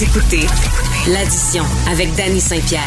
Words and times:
Écoutez 0.00 0.46
l'addition 1.12 1.64
avec 1.90 2.08
Danny 2.16 2.40
Saint-Pierre. 2.40 2.80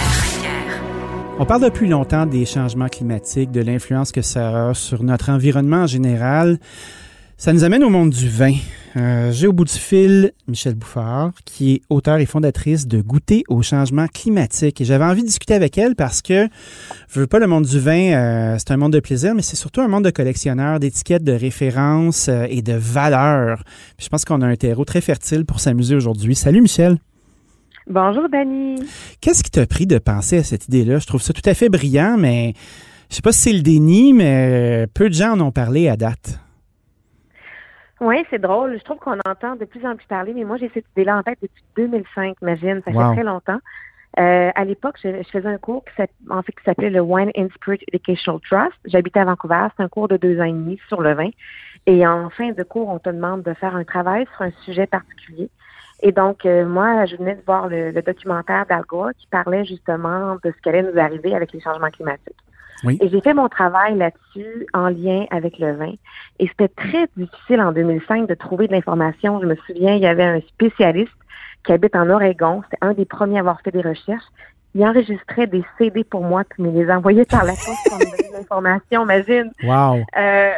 On 1.38 1.46
parle 1.46 1.62
depuis 1.62 1.88
longtemps 1.88 2.26
des 2.26 2.46
changements 2.46 2.88
climatiques, 2.88 3.52
de 3.52 3.62
l'influence 3.62 4.12
que 4.12 4.24
ça 4.24 4.70
a 4.70 4.74
sur 4.74 5.04
notre 5.04 5.30
environnement 5.30 5.84
en 5.84 5.88
général. 5.88 6.58
Ça 7.38 7.52
nous 7.52 7.66
amène 7.66 7.84
au 7.84 7.90
monde 7.90 8.12
du 8.12 8.30
vin. 8.30 8.54
Euh, 8.96 9.30
J'ai 9.34 9.46
au 9.48 9.52
bout 9.52 9.66
du 9.66 9.74
fil 9.74 10.32
Michel 10.48 10.74
Bouffard, 10.74 11.32
qui 11.44 11.74
est 11.74 11.82
auteur 11.90 12.18
et 12.20 12.26
fondatrice 12.26 12.88
de 12.88 13.02
Goûter 13.02 13.44
au 13.50 13.62
changement 13.62 14.08
climatique. 14.08 14.80
Et 14.80 14.86
j'avais 14.86 15.04
envie 15.04 15.22
de 15.22 15.28
discuter 15.28 15.54
avec 15.54 15.78
elle 15.78 15.96
parce 15.96 16.22
que, 16.22 16.48
je 17.10 17.20
veux 17.20 17.28
pas, 17.28 17.40
le 17.40 17.48
monde 17.48 17.66
du 17.66 17.78
vin, 17.78 18.14
euh, 18.14 18.56
c'est 18.58 18.72
un 18.72 18.78
monde 18.78 18.94
de 18.94 19.02
plaisir, 19.02 19.36
mais 19.36 19.42
c'est 19.42 19.58
surtout 19.58 19.82
un 19.82 19.90
monde 19.90 20.06
de 20.06 20.12
collectionneurs, 20.12 20.80
d'étiquettes, 20.80 21.26
de 21.26 21.34
références 21.34 22.30
euh, 22.30 22.48
et 22.50 22.62
de 22.62 22.72
valeurs. 22.72 23.64
Puis 23.98 24.06
je 24.06 24.10
pense 24.10 24.24
qu'on 24.24 24.42
a 24.42 24.48
un 24.48 24.56
terreau 24.56 24.86
très 24.86 25.02
fertile 25.02 25.46
pour 25.46 25.60
s'amuser 25.60 25.94
aujourd'hui. 25.94 26.36
Salut 26.36 26.62
Michel. 26.62 26.98
Bonjour 27.88 28.30
Dani. 28.32 28.78
Qu'est-ce 29.20 29.44
qui 29.44 29.52
t'a 29.52 29.68
pris 29.68 29.88
de 29.88 29.98
penser 29.98 30.38
à 30.38 30.44
cette 30.44 30.70
idée-là? 30.70 31.00
Je 31.00 31.06
trouve 31.06 31.22
ça 31.22 31.34
tout 31.34 31.48
à 31.48 31.54
fait 31.54 31.68
brillant, 31.68 32.16
mais 32.18 32.54
je 33.10 33.16
sais 33.18 33.22
pas 33.22 33.34
si 33.34 33.42
c'est 33.42 33.54
le 33.54 33.62
déni, 33.62 34.14
mais 34.14 34.88
peu 34.94 35.10
de 35.10 35.14
gens 35.14 35.34
en 35.34 35.42
ont 35.42 35.52
parlé 35.52 35.90
à 35.90 35.98
date. 35.98 36.40
Oui, 38.02 38.26
c'est 38.30 38.40
drôle. 38.40 38.78
Je 38.78 38.84
trouve 38.84 38.98
qu'on 38.98 39.20
entend 39.26 39.56
de 39.56 39.66
plus 39.66 39.86
en 39.86 39.96
plus 39.96 40.06
parler, 40.08 40.34
mais 40.34 40.44
moi, 40.44 40.58
j'ai 40.58 40.70
cette 40.74 40.86
idée-là 40.96 41.18
en 41.18 41.24
tête 41.24 41.40
depuis 41.42 41.64
2005, 41.78 42.38
imagine. 42.42 42.82
Ça 42.84 42.92
fait 42.92 43.14
très 43.16 43.24
longtemps. 43.24 43.60
Euh, 44.18 44.50
à 44.56 44.64
l'époque, 44.64 44.96
je, 45.04 45.24
faisais 45.30 45.48
un 45.48 45.58
cours 45.58 45.84
qui, 45.84 46.02
en 46.30 46.42
fait, 46.42 46.54
qui 46.54 46.64
s'appelait 46.64 46.90
le 46.90 47.02
Wine 47.02 47.32
and 47.38 47.48
Spirit 47.56 47.80
Educational 47.92 48.40
Trust. 48.42 48.78
J'habitais 48.86 49.20
à 49.20 49.26
Vancouver. 49.26 49.68
C'est 49.76 49.84
un 49.84 49.90
cours 49.90 50.08
de 50.08 50.18
deux 50.18 50.40
ans 50.40 50.46
et 50.46 50.54
demi 50.54 50.80
sur 50.88 51.02
le 51.02 51.14
vin. 51.14 51.30
Et 51.86 52.06
en 52.08 52.30
fin 52.30 52.52
de 52.52 52.64
cours, 52.64 52.90
on 52.90 53.00
te 53.00 53.10
demande 53.10 53.44
de 53.44 53.54
faire 53.54 53.76
un 53.76 53.84
travail 53.84 54.26
sur 54.36 54.44
un 54.44 54.52
sujet 54.64 54.88
particulier. 54.88 55.50
Et 56.02 56.12
donc, 56.12 56.46
euh, 56.46 56.66
moi, 56.66 57.06
je 57.06 57.16
venais 57.16 57.36
de 57.36 57.42
voir 57.46 57.68
le, 57.68 57.92
documentaire 58.02 58.66
d'Al 58.66 58.84
Gore 58.88 59.12
qui 59.18 59.28
parlait 59.28 59.66
justement 59.66 60.36
de 60.44 60.52
ce 60.52 60.62
qui 60.62 60.70
allait 60.70 60.84
nous 60.84 61.00
arriver 61.00 61.34
avec 61.36 61.52
les 61.54 61.62
changements 61.62 61.90
climatiques. 61.90 62.36
Et 62.84 63.10
j'ai 63.10 63.22
fait 63.22 63.34
mon 63.34 63.50
travail 63.50 63.98
là-dessus 63.98 64.68
en 64.74 64.90
lien 64.90 65.26
avec 65.32 65.60
le 65.60 65.74
vin. 65.74 65.94
Et 66.40 66.48
c'était 66.48 66.68
très 66.68 67.08
difficile 67.18 67.62
en 67.62 67.72
2005 67.72 68.28
de 68.28 68.34
trouver 68.34 68.68
de 68.68 68.74
l'information. 68.74 69.40
Je 69.42 69.48
me 69.48 69.56
souviens, 69.56 69.96
il 69.96 70.02
y 70.02 70.08
avait 70.08 70.24
un 70.24 70.42
spécialiste 70.42 71.12
qui 71.64 71.72
habite 71.72 71.96
en 71.96 72.10
Oregon. 72.10 72.62
C'était 72.64 72.86
un 72.86 72.94
des 72.94 73.06
premiers 73.06 73.38
à 73.38 73.40
avoir 73.40 73.62
fait 73.62 73.72
des 73.72 73.82
recherches. 73.82 74.26
Il 74.76 74.86
enregistrait 74.86 75.48
des 75.48 75.64
CD 75.78 76.04
pour 76.04 76.22
moi, 76.22 76.44
puis 76.44 76.62
il 76.62 76.70
me 76.70 76.84
les 76.84 76.92
envoyait 76.92 77.26
par 77.26 77.46
la 77.46 77.54
poste 77.54 77.88
pour 77.88 77.98
me 77.98 78.04
donner 78.04 78.30
de 78.30 78.34
l'information, 78.34 79.04
imagine. 79.04 79.52
Wow. 79.64 80.04
Euh, 80.18 80.52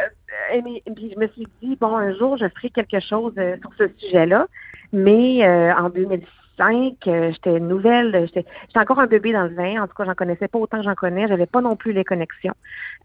et, 0.53 0.61
puis 0.95 1.13
je 1.13 1.19
me 1.19 1.27
suis 1.27 1.47
dit, 1.61 1.77
bon, 1.79 1.95
un 1.95 2.13
jour, 2.15 2.35
je 2.35 2.47
ferai 2.47 2.71
quelque 2.71 2.99
chose 2.99 3.33
euh, 3.37 3.57
sur 3.61 3.71
ce 3.77 3.87
sujet-là. 3.99 4.47
Mais 4.91 5.45
euh, 5.45 5.73
en 5.75 5.89
2006, 5.89 6.25
euh, 6.59 7.31
j'étais 7.31 7.59
nouvelle, 7.59 8.27
j'étais 8.33 8.45
encore 8.75 8.99
un 8.99 9.07
bébé 9.07 9.31
dans 9.31 9.43
le 9.43 9.53
vin. 9.53 9.83
En 9.83 9.87
tout 9.87 9.93
cas, 9.95 10.05
j'en 10.05 10.15
connaissais 10.15 10.47
pas 10.47 10.59
autant 10.59 10.77
que 10.77 10.83
j'en 10.83 10.95
connais. 10.95 11.27
J'avais 11.27 11.45
pas 11.45 11.61
non 11.61 11.75
plus 11.75 11.93
les 11.93 12.03
connexions. 12.03 12.55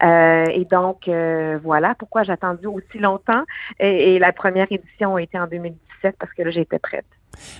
Euh, 0.03 0.45
et 0.45 0.65
donc, 0.65 1.07
euh, 1.07 1.59
voilà 1.63 1.95
pourquoi 1.97 2.23
j'ai 2.23 2.31
attendu 2.31 2.67
aussi 2.67 2.99
longtemps. 2.99 3.43
Et, 3.79 4.19
la 4.19 4.31
première 4.31 4.67
édition 4.71 5.15
a 5.15 5.21
été 5.21 5.37
en 5.39 5.47
2017 5.47 6.15
parce 6.17 6.33
que 6.33 6.43
là, 6.43 6.51
j'étais 6.51 6.79
prête. 6.79 7.05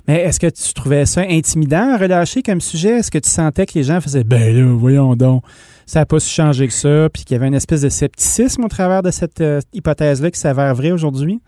Mais 0.07 0.21
est-ce 0.21 0.39
que 0.39 0.47
tu 0.47 0.73
trouvais 0.73 1.05
ça 1.05 1.21
intimidant 1.21 1.93
à 1.93 1.97
relâcher 1.97 2.43
comme 2.43 2.61
sujet? 2.61 2.99
Est-ce 2.99 3.11
que 3.11 3.17
tu 3.17 3.29
sentais 3.29 3.65
que 3.65 3.73
les 3.75 3.83
gens 3.83 3.99
faisaient, 4.01 4.23
ben 4.23 4.55
là, 4.55 4.71
voyons 4.75 5.15
donc, 5.15 5.43
ça 5.85 5.99
n'a 5.99 6.05
pas 6.05 6.19
su 6.19 6.29
changer 6.29 6.67
que 6.67 6.73
ça, 6.73 7.09
puis 7.11 7.23
qu'il 7.23 7.35
y 7.35 7.39
avait 7.39 7.47
une 7.47 7.55
espèce 7.55 7.81
de 7.81 7.89
scepticisme 7.89 8.63
au 8.63 8.67
travers 8.67 9.01
de 9.01 9.09
cette 9.09 9.43
hypothèse-là 9.73 10.29
qui 10.29 10.39
s'avère 10.39 10.73
vraie 10.75 10.91
aujourd'hui? 10.91 11.41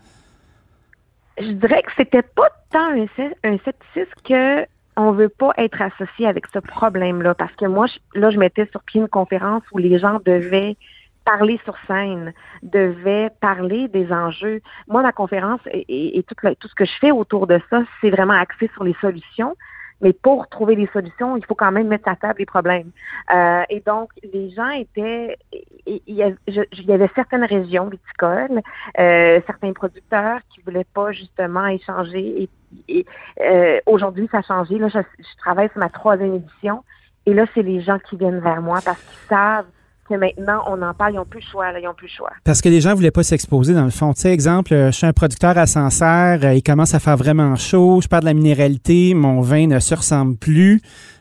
Je 1.38 1.52
dirais 1.52 1.82
que 1.82 1.92
c'était 1.96 2.22
pas 2.22 2.48
tant 2.70 2.90
un, 2.90 3.06
un 3.44 3.58
scepticisme 3.58 4.10
que 4.24 4.66
veut 5.12 5.28
pas 5.28 5.52
être 5.58 5.80
associé 5.82 6.26
avec 6.26 6.46
ce 6.52 6.58
problème-là. 6.58 7.34
Parce 7.34 7.54
que 7.54 7.66
moi, 7.66 7.86
là, 8.14 8.30
je 8.30 8.38
mettais 8.38 8.66
sur 8.70 8.82
pied 8.82 9.00
une 9.00 9.08
conférence 9.08 9.62
où 9.72 9.78
les 9.78 9.98
gens 9.98 10.18
devaient 10.24 10.76
parler 11.24 11.60
sur 11.64 11.74
scène, 11.86 12.32
devaient 12.62 13.30
parler 13.40 13.88
des 13.88 14.12
enjeux. 14.12 14.60
Moi, 14.86 15.02
ma 15.02 15.12
conférence 15.12 15.60
et, 15.72 16.24
tout 16.28 16.68
ce 16.68 16.74
que 16.74 16.84
je 16.84 16.98
fais 17.00 17.10
autour 17.10 17.46
de 17.46 17.60
ça, 17.68 17.82
c'est 18.00 18.10
vraiment 18.10 18.34
axé 18.34 18.70
sur 18.74 18.84
les 18.84 18.94
solutions. 19.00 19.56
Mais 20.00 20.12
pour 20.12 20.46
trouver 20.48 20.76
des 20.76 20.88
solutions, 20.92 21.36
il 21.36 21.44
faut 21.44 21.54
quand 21.54 21.72
même 21.72 21.88
mettre 21.88 22.08
à 22.08 22.16
table 22.16 22.40
les 22.40 22.46
problèmes. 22.46 22.90
Euh, 23.34 23.62
et 23.70 23.80
donc, 23.80 24.10
les 24.22 24.50
gens 24.50 24.70
étaient, 24.70 25.38
il 25.86 26.00
y, 26.06 26.22
avait, 26.22 27.10
certaines 27.14 27.44
régions 27.44 27.88
viticoles, 27.88 28.60
euh, 28.98 29.40
certains 29.46 29.72
producteurs 29.72 30.40
qui 30.50 30.60
voulaient 30.62 30.86
pas 30.92 31.12
justement 31.12 31.66
échanger. 31.66 32.48
Et, 32.88 33.06
euh, 33.40 33.80
aujourd'hui, 33.86 34.28
ça 34.30 34.38
a 34.38 34.42
changé. 34.42 34.78
Là, 34.78 34.88
je, 34.88 34.98
je 35.18 35.36
travaille 35.38 35.70
sur 35.70 35.78
ma 35.78 35.88
troisième 35.88 36.34
édition. 36.34 36.84
Et 37.24 37.34
là, 37.34 37.46
c'est 37.54 37.62
les 37.62 37.80
gens 37.80 37.98
qui 37.98 38.16
viennent 38.16 38.40
vers 38.40 38.60
moi 38.60 38.80
parce 38.84 39.00
qu'ils 39.02 39.28
savent 39.28 39.66
que 40.06 40.14
maintenant, 40.14 40.62
on 40.66 40.80
en 40.82 40.94
parle, 40.94 41.14
ils 41.14 41.16
n'ont 41.16 41.24
plus 41.24 41.40
le 41.40 41.46
choix, 41.46 41.72
là, 41.72 41.78
ils 41.80 41.84
n'ont 41.84 41.94
plus 41.94 42.06
le 42.06 42.12
choix. 42.12 42.32
Parce 42.44 42.60
que 42.60 42.68
les 42.68 42.80
gens 42.80 42.90
ne 42.90 42.94
voulaient 42.94 43.10
pas 43.10 43.22
s'exposer, 43.22 43.74
dans 43.74 43.84
le 43.84 43.90
fond. 43.90 44.12
Tu 44.12 44.22
sais, 44.22 44.32
exemple, 44.32 44.72
euh, 44.72 44.90
je 44.90 44.96
suis 44.96 45.06
un 45.06 45.12
producteur 45.12 45.56
à 45.58 45.66
Sancerre, 45.66 46.40
euh, 46.44 46.54
il 46.54 46.62
commence 46.62 46.94
à 46.94 47.00
faire 47.00 47.16
vraiment 47.16 47.54
chaud, 47.56 48.00
je 48.00 48.08
perds 48.08 48.20
de 48.20 48.26
la 48.26 48.34
minéralité, 48.34 49.14
mon 49.14 49.40
vin 49.40 49.66
ne 49.66 49.78
se 49.78 49.94
ressemble 49.94 50.36
plus. 50.36 50.80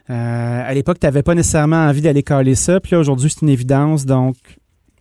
Euh, 0.09 0.69
à 0.69 0.73
l'époque, 0.73 0.99
tu 0.99 1.05
n'avais 1.05 1.23
pas 1.23 1.33
nécessairement 1.33 1.87
envie 1.87 2.01
d'aller 2.01 2.23
caler 2.23 2.55
ça, 2.55 2.79
puis 2.79 2.93
là, 2.93 2.99
aujourd'hui, 2.99 3.29
c'est 3.29 3.41
une 3.41 3.49
évidence, 3.49 4.05
donc 4.05 4.35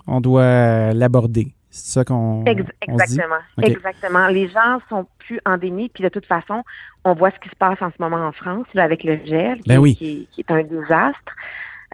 on 0.06 0.20
doit 0.20 0.92
l'aborder. 0.92 1.54
C'est 1.70 1.94
ça 1.94 2.04
qu'on. 2.04 2.44
exactement. 2.44 3.34
Exactement. 3.60 4.28
Les 4.28 4.48
gens 4.48 4.78
sont 4.88 5.06
plus 5.18 5.40
en 5.44 5.56
déni, 5.58 5.88
puis 5.88 6.04
de 6.04 6.08
toute 6.08 6.24
façon, 6.24 6.62
on 7.04 7.14
voit 7.14 7.32
ce 7.32 7.38
qui 7.40 7.48
se 7.48 7.56
passe 7.56 7.82
en 7.82 7.90
ce 7.90 7.96
moment 8.00 8.24
en 8.24 8.30
France, 8.30 8.66
avec 8.76 9.02
le 9.02 9.18
gel, 9.26 9.60
ben 9.66 9.82
qui, 9.82 10.28
qui 10.30 10.40
est 10.40 10.50
un 10.52 10.62
désastre. 10.62 11.32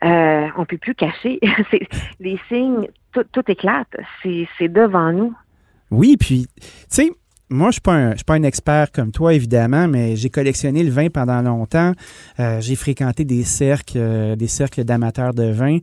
Euh, 0.05 0.49
on 0.57 0.65
peut 0.65 0.79
plus 0.79 0.95
cacher. 0.95 1.39
les 2.21 2.39
signes, 2.49 2.89
tout, 3.13 3.43
éclate. 3.49 3.89
C'est 4.23 4.69
devant 4.69 5.13
nous. 5.13 5.35
Oui, 5.91 6.17
puis, 6.17 6.47
tu 6.57 6.67
sais, 6.89 7.11
moi, 7.51 7.71
je 7.71 7.81
ne 7.91 8.15
suis 8.15 8.25
pas 8.25 8.35
un 8.35 8.43
expert 8.45 8.93
comme 8.93 9.11
toi, 9.11 9.35
évidemment, 9.35 9.89
mais 9.89 10.17
j'ai 10.17 10.31
collectionné 10.31 10.85
le 10.85 10.91
vin 10.91 11.09
pendant 11.09 11.43
longtemps. 11.43 11.93
Euh, 12.39 12.61
j'ai 12.61 12.77
fréquenté 12.77 13.25
des 13.25 13.43
cercles, 13.43 13.99
euh, 13.99 14.37
des 14.37 14.47
cercles 14.47 14.85
d'amateurs 14.85 15.35
de 15.35 15.51
vin. 15.51 15.79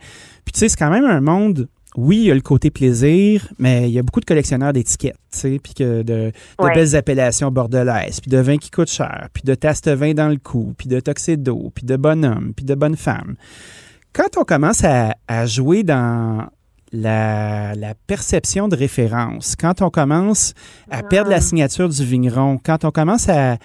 Puis, 0.45 0.53
tu 0.53 0.59
sais, 0.59 0.69
c'est 0.69 0.77
quand 0.77 0.89
même 0.89 1.05
un 1.05 1.21
monde 1.21 1.67
oui, 1.95 2.17
il 2.17 2.23
y 2.25 2.31
a 2.31 2.35
le 2.35 2.41
côté 2.41 2.69
plaisir, 2.69 3.47
mais 3.57 3.89
il 3.89 3.93
y 3.93 3.97
a 3.97 4.03
beaucoup 4.03 4.19
de 4.19 4.25
collectionneurs 4.25 4.71
d'étiquettes, 4.71 5.17
tu 5.31 5.39
sais, 5.39 5.59
puis 5.61 5.73
de, 5.79 6.03
de 6.03 6.31
belles 6.59 6.95
appellations 6.95 7.49
bordelaises, 7.49 8.19
puis 8.19 8.29
de 8.29 8.37
vins 8.37 8.57
qui 8.57 8.69
coûtent 8.69 8.91
cher, 8.91 9.29
puis 9.33 9.41
de 9.43 9.55
taste 9.55 9.89
vin 9.89 10.13
dans 10.13 10.27
le 10.29 10.37
cou, 10.37 10.75
puis 10.77 10.87
de 10.87 11.01
d'eau, 11.37 11.71
puis 11.73 11.85
de 11.85 11.95
bonhommes, 11.95 12.53
puis 12.55 12.65
de 12.65 12.75
bonnes 12.75 12.95
femmes 12.95 13.35
quand 14.13 14.37
on 14.37 14.43
commence 14.43 14.83
à, 14.83 15.45
jouer 15.45 15.83
dans 15.83 16.47
la, 16.91 17.73
perception 18.07 18.67
de 18.67 18.75
référence, 18.75 19.55
quand 19.55 19.81
on 19.81 19.89
commence 19.89 20.53
à 20.89 21.03
perdre 21.03 21.29
la 21.29 21.37
ah. 21.37 21.41
signature 21.41 21.89
du 21.89 22.03
vigneron, 22.03 22.59
quand 22.63 22.85
on 22.85 22.91
commence 22.91 23.27
à, 23.29 23.57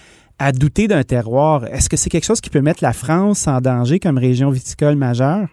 douter 0.53 0.89
d'un 0.89 1.05
terroir, 1.05 1.67
est-ce 1.67 1.89
que 1.89 1.97
c'est 1.97 2.11
quelque 2.11 2.25
chose 2.25 2.41
qui 2.41 2.51
peut 2.51 2.63
mettre 2.63 2.83
la 2.83 2.93
France 2.93 3.47
en 3.47 3.61
danger 3.61 4.01
comme 4.01 4.19
région 4.19 4.51
viticole 4.51 4.97
majeure? 4.97 5.49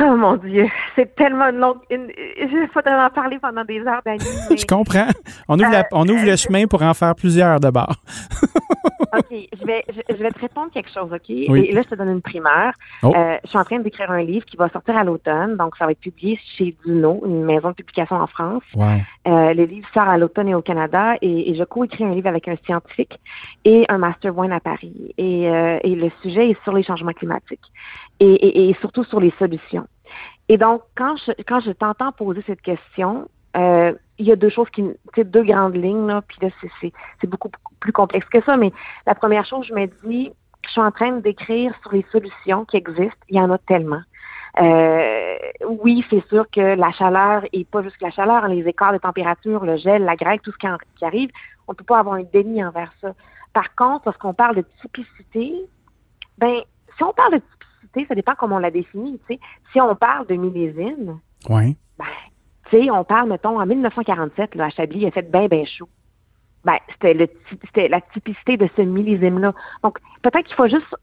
Oh 0.02 0.16
mon 0.16 0.36
Dieu, 0.36 0.66
c'est 0.96 1.14
tellement 1.14 1.50
long. 1.50 1.76
Je 1.90 2.66
faudrait 2.72 2.94
en 2.94 3.10
parler 3.10 3.38
pendant 3.38 3.64
des 3.64 3.80
heures 3.80 4.00
d'années. 4.04 4.18
je 4.56 4.66
comprends. 4.66 5.08
On 5.48 5.58
ouvre, 5.58 5.84
on 5.92 6.08
ouvre 6.08 6.24
le 6.24 6.32
euh, 6.32 6.36
chemin 6.36 6.66
pour 6.66 6.82
en 6.82 6.94
faire 6.94 7.14
plusieurs 7.14 7.60
d'abord. 7.60 7.94
OK, 9.12 9.26
je 9.30 9.66
vais, 9.66 9.84
je, 10.08 10.14
vais 10.14 10.30
te 10.30 10.38
répondre 10.38 10.70
quelque 10.72 10.90
chose, 10.90 11.12
OK? 11.12 11.28
Et 11.30 11.72
là, 11.72 11.82
je 11.82 11.88
te 11.88 11.94
donne 11.96 12.10
une 12.10 12.22
primeur. 12.22 12.72
Oh. 13.02 13.12
Euh, 13.14 13.36
je 13.44 13.48
suis 13.48 13.58
en 13.58 13.64
train 13.64 13.80
d'écrire 13.80 14.10
un 14.10 14.22
livre 14.22 14.46
qui 14.46 14.56
va 14.56 14.68
sortir 14.68 14.96
à 14.96 15.02
l'automne, 15.02 15.56
donc 15.56 15.76
ça 15.76 15.84
va 15.84 15.92
être 15.92 16.00
publié 16.00 16.38
chez 16.56 16.76
Duno, 16.84 17.20
une 17.26 17.44
maison 17.44 17.70
de 17.70 17.74
publication 17.74 18.16
en 18.16 18.28
France. 18.28 18.62
Euh, 18.76 19.52
le 19.52 19.64
livre 19.64 19.88
sort 19.92 20.08
à 20.08 20.16
l'automne 20.16 20.48
et 20.48 20.54
au 20.54 20.62
Canada, 20.62 21.14
et, 21.20 21.54
je 21.54 21.64
co-écris 21.64 22.04
un 22.04 22.14
livre 22.14 22.28
avec 22.28 22.46
un 22.46 22.56
scientifique 22.64 23.18
et 23.64 23.84
un 23.88 23.98
master 23.98 24.36
wine 24.38 24.52
à 24.52 24.60
Paris. 24.60 25.12
Et, 25.18 25.42
et 25.42 25.94
le 25.94 26.10
sujet 26.22 26.50
est 26.50 26.62
sur 26.62 26.72
les 26.72 26.84
changements 26.84 27.12
climatiques 27.12 27.72
et, 28.20 28.68
et 28.68 28.74
surtout 28.80 29.04
sur 29.04 29.20
les 29.20 29.32
solutions. 29.38 29.86
Et 30.48 30.58
donc, 30.58 30.82
quand 30.96 31.16
je, 31.16 31.32
quand 31.46 31.60
je 31.60 31.70
t'entends 31.70 32.12
poser 32.12 32.42
cette 32.46 32.60
question, 32.60 33.28
euh, 33.56 33.92
il 34.18 34.26
y 34.26 34.32
a 34.32 34.36
deux 34.36 34.48
choses 34.48 34.68
qui, 34.70 34.84
deux 35.16 35.44
grandes 35.44 35.76
lignes, 35.76 36.06
là, 36.06 36.22
puis 36.22 36.38
là, 36.42 36.48
c'est 36.80 37.26
beaucoup 37.26 37.50
plus 37.80 37.92
complexe 37.92 38.28
que 38.28 38.42
ça, 38.42 38.56
mais 38.56 38.72
la 39.06 39.14
première 39.14 39.44
chose, 39.44 39.66
je 39.66 39.74
me 39.74 39.86
dis, 40.04 40.32
je 40.64 40.70
suis 40.70 40.80
en 40.80 40.90
train 40.90 41.12
d'écrire 41.12 41.72
sur 41.82 41.92
les 41.92 42.04
solutions 42.12 42.64
qui 42.64 42.76
existent, 42.76 43.24
il 43.28 43.36
y 43.36 43.40
en 43.40 43.50
a 43.50 43.58
tellement. 43.58 44.02
Euh, 44.60 45.36
oui, 45.68 46.04
c'est 46.10 46.26
sûr 46.28 46.44
que 46.50 46.74
la 46.74 46.90
chaleur, 46.92 47.44
et 47.52 47.64
pas 47.64 47.82
juste 47.82 48.00
la 48.02 48.10
chaleur, 48.10 48.44
hein, 48.44 48.48
les 48.48 48.66
écarts 48.66 48.92
de 48.92 48.98
température, 48.98 49.64
le 49.64 49.76
gel, 49.76 50.04
la 50.04 50.16
grêle, 50.16 50.40
tout 50.40 50.52
ce 50.52 50.58
qui, 50.58 50.66
arrive, 51.04 51.30
on 51.68 51.72
ne 51.72 51.76
peut 51.76 51.84
pas 51.84 52.00
avoir 52.00 52.16
un 52.16 52.24
déni 52.24 52.62
envers 52.64 52.92
ça. 53.00 53.12
Par 53.52 53.74
contre, 53.74 54.02
lorsqu'on 54.06 54.34
parle 54.34 54.56
de 54.56 54.64
typicité, 54.82 55.54
ben, 56.38 56.60
si 56.96 57.02
on 57.04 57.12
parle 57.12 57.34
de 57.34 57.42
ça 57.94 58.14
dépend 58.14 58.34
comment 58.38 58.56
on 58.56 58.60
la 58.60 58.70
définit. 58.70 59.20
Si 59.28 59.80
on 59.80 59.94
parle 59.94 60.26
de 60.26 60.34
millésime, 60.34 61.18
ouais. 61.48 61.76
ben, 61.98 62.90
on 62.92 63.04
parle, 63.04 63.28
mettons, 63.28 63.60
en 63.60 63.66
1947, 63.66 64.54
là, 64.54 64.66
à 64.66 64.70
Chablis, 64.70 65.00
il 65.00 65.06
a 65.06 65.10
fait 65.10 65.30
bien, 65.30 65.48
bien 65.48 65.64
chaud. 65.64 65.88
ben, 66.64 66.76
c'était 66.92 67.88
la 67.88 68.00
typicité 68.00 68.56
de 68.56 68.68
ce 68.76 68.82
millésime-là. 68.82 69.54
Donc, 69.82 69.98
peut-être 70.22 70.46
qu'il 70.46 70.56
faut 70.56 70.68
juste 70.68 70.94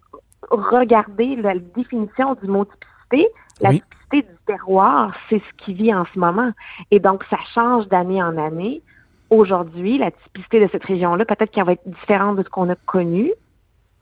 regarder 0.49 1.35
la 1.35 1.55
définition 1.57 2.35
du 2.35 2.47
mot 2.47 2.65
typicité. 2.65 3.29
La 3.59 3.71
typicité 3.71 4.21
du 4.21 4.37
terroir, 4.45 5.15
c'est 5.29 5.39
ce 5.39 5.63
qui 5.63 5.73
vit 5.73 5.93
en 5.93 6.05
ce 6.13 6.19
moment. 6.19 6.51
Et 6.91 6.99
donc, 6.99 7.23
ça 7.29 7.37
change 7.55 7.87
d'année 7.87 8.21
en 8.21 8.37
année. 8.37 8.81
Aujourd'hui, 9.29 9.97
la 9.97 10.11
typicité 10.11 10.59
de 10.59 10.69
cette 10.71 10.83
région-là, 10.83 11.25
peut-être 11.25 11.51
qu'elle 11.51 11.65
va 11.65 11.73
être 11.73 11.89
différente 11.89 12.37
de 12.37 12.43
ce 12.43 12.49
qu'on 12.49 12.69
a 12.69 12.75
connu, 12.75 13.31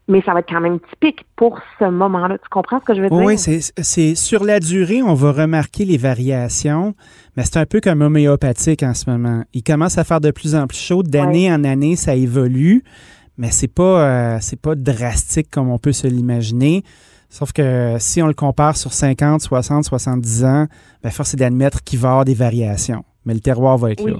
mais 0.07 0.21
ça 0.21 0.33
va 0.33 0.39
être 0.39 0.49
quand 0.49 0.61
même 0.61 0.79
typique 0.91 1.25
pour 1.35 1.59
ce 1.79 1.85
moment-là. 1.85 2.37
Tu 2.37 2.49
comprends 2.49 2.79
ce 2.79 2.85
que 2.85 2.95
je 2.95 3.01
veux 3.01 3.09
dire? 3.09 3.17
Oui, 3.17 3.37
c'est 3.37 4.15
sur 4.15 4.43
la 4.43 4.59
durée, 4.59 5.01
on 5.01 5.13
va 5.13 5.31
remarquer 5.31 5.85
les 5.85 5.97
variations, 5.97 6.93
mais 7.35 7.43
c'est 7.43 7.57
un 7.57 7.65
peu 7.65 7.81
comme 7.81 8.01
homéopathique 8.01 8.83
en 8.83 8.93
ce 8.93 9.09
moment. 9.09 9.43
Il 9.53 9.63
commence 9.63 9.97
à 9.97 10.03
faire 10.03 10.21
de 10.21 10.31
plus 10.31 10.55
en 10.55 10.67
plus 10.67 10.77
chaud, 10.77 11.01
d'année 11.01 11.51
en 11.51 11.63
année, 11.63 11.95
ça 11.95 12.15
évolue, 12.15 12.83
mais 13.37 13.51
c'est 13.51 13.67
pas 13.67 14.07
euh, 14.07 14.37
c'est 14.41 14.59
pas 14.59 14.75
drastique 14.75 15.49
comme 15.49 15.69
on 15.69 15.79
peut 15.79 15.91
se 15.91 16.07
l'imaginer. 16.07 16.83
Sauf 17.29 17.51
que 17.51 17.95
si 17.99 18.21
on 18.21 18.27
le 18.27 18.33
compare 18.33 18.77
sur 18.77 18.93
50, 18.93 19.41
60, 19.41 19.83
70 19.83 20.45
ans, 20.45 20.67
bien, 21.01 21.11
force 21.11 21.33
est 21.33 21.37
d'admettre 21.37 21.83
qu'il 21.83 21.99
va 21.99 22.07
y 22.07 22.11
avoir 22.11 22.25
des 22.25 22.35
variations. 22.35 23.03
Mais 23.25 23.33
le 23.33 23.39
terroir 23.39 23.77
va 23.77 23.91
être 23.91 24.07
là. 24.07 24.17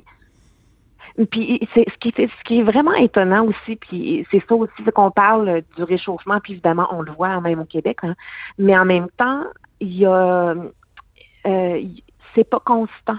Puis 1.32 1.68
c'est 1.74 1.86
ce 1.90 1.98
qui 1.98 2.10
est 2.18 2.28
ce 2.28 2.44
qui 2.44 2.60
est 2.60 2.64
vraiment 2.64 2.94
étonnant 2.94 3.46
aussi, 3.46 3.78
puis 3.78 4.28
c'est 4.32 4.44
ça 4.48 4.56
aussi 4.56 4.84
qu'on 4.94 5.12
parle 5.12 5.62
du 5.78 5.84
réchauffement, 5.84 6.40
puis 6.42 6.54
évidemment 6.54 6.88
on 6.92 7.02
le 7.02 7.12
voit 7.14 7.40
même 7.40 7.60
au 7.60 7.66
Québec, 7.66 8.00
hein, 8.04 8.16
mais 8.58 8.78
en 8.78 8.84
même 8.84 9.08
temps 9.18 9.44
il 9.80 9.96
y 9.98 10.06
a 10.06 10.56
euh, 11.48 11.84
c'est 12.34 12.44
pas 12.44 12.60
constant 12.60 13.18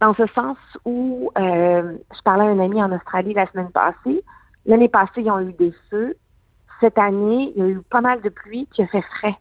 dans 0.00 0.14
ce 0.14 0.26
sens 0.34 0.58
où 0.84 1.30
euh, 1.38 1.96
je 2.14 2.22
parlais 2.22 2.44
à 2.44 2.48
un 2.48 2.58
ami 2.58 2.82
en 2.82 2.90
Australie 2.90 3.34
la 3.34 3.46
semaine 3.52 3.70
passée. 3.70 4.24
L'année 4.64 4.88
passée 4.88 5.22
ils 5.22 5.30
ont 5.30 5.40
eu 5.40 5.52
des 5.52 5.72
feux. 5.88 6.16
Cette 6.80 6.98
année 6.98 7.52
il 7.54 7.62
y 7.62 7.66
a 7.66 7.68
eu 7.68 7.80
pas 7.88 8.00
mal 8.00 8.20
de 8.22 8.28
pluie 8.28 8.66
qui 8.72 8.82
a 8.82 8.88
fait 8.88 9.02
frais. 9.02 9.36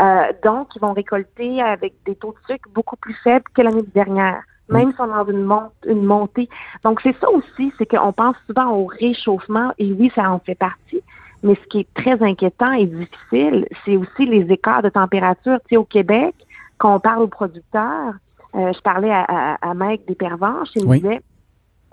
Euh, 0.00 0.32
donc, 0.42 0.74
ils 0.74 0.80
vont 0.80 0.92
récolter 0.92 1.60
avec 1.60 1.94
des 2.06 2.14
taux 2.16 2.32
de 2.32 2.52
sucre 2.52 2.68
beaucoup 2.70 2.96
plus 2.96 3.14
faibles 3.22 3.44
que 3.54 3.62
l'année 3.62 3.82
dernière 3.94 4.42
même 4.72 4.92
si 4.92 5.00
on 5.00 5.12
a 5.12 5.24
une, 5.30 5.48
une 5.86 6.04
montée. 6.04 6.48
Donc, 6.84 7.00
c'est 7.02 7.16
ça 7.20 7.30
aussi, 7.30 7.72
c'est 7.78 7.86
qu'on 7.86 8.12
pense 8.12 8.36
souvent 8.46 8.70
au 8.72 8.86
réchauffement, 8.86 9.72
et 9.78 9.92
oui, 9.92 10.10
ça 10.14 10.30
en 10.30 10.38
fait 10.38 10.54
partie, 10.54 11.02
mais 11.42 11.54
ce 11.56 11.66
qui 11.68 11.80
est 11.80 11.94
très 11.94 12.22
inquiétant 12.22 12.72
et 12.72 12.86
difficile, 12.86 13.66
c'est 13.84 13.96
aussi 13.96 14.26
les 14.26 14.50
écarts 14.52 14.82
de 14.82 14.88
température. 14.88 15.58
Tu 15.62 15.70
sais, 15.70 15.76
au 15.76 15.84
Québec, 15.84 16.34
quand 16.78 16.94
on 16.94 17.00
parle 17.00 17.22
aux 17.22 17.28
producteurs, 17.28 18.14
euh, 18.54 18.72
je 18.72 18.80
parlais 18.80 19.10
à, 19.10 19.24
à, 19.28 19.70
à 19.70 19.74
Mike 19.74 20.06
Despervenches, 20.06 20.70
il 20.76 20.86
me 20.86 20.94
disait, 20.96 21.20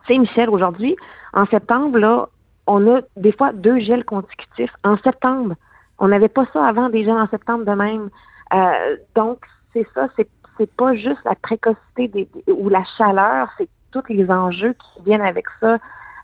tu 0.06 0.14
sais, 0.14 0.20
Michel, 0.20 0.50
aujourd'hui, 0.50 0.96
en 1.34 1.46
septembre, 1.46 1.98
là, 2.00 2.28
on 2.68 2.88
a 2.88 3.02
des 3.16 3.32
fois 3.32 3.52
deux 3.54 3.80
gels 3.80 4.06
consécutifs. 4.06 4.74
En 4.84 4.98
septembre, 4.98 5.56
on 5.98 6.08
n'avait 6.08 6.30
pas 6.30 6.46
ça 6.54 6.66
avant 6.66 6.90
des 6.90 7.04
gels 7.04 7.18
en 7.18 7.28
septembre 7.28 7.66
de 7.66 7.72
même. 7.72 8.10
Euh, 8.54 8.98
donc, 9.16 9.40
c'est 9.74 9.88
ça, 9.94 10.08
c'est 10.16 10.28
c'est 10.60 10.72
pas 10.72 10.94
juste 10.96 11.20
la 11.26 11.36
précocité 11.36 12.08
des, 12.08 12.28
ou 12.52 12.70
la 12.70 12.84
chaleur, 12.98 13.50
c'est 13.58 13.70
tous 13.92 14.04
les 14.10 14.30
enjeux 14.30 14.74
qui 14.74 15.04
viennent 15.06 15.22
avec 15.22 15.46
ça, 15.60 15.78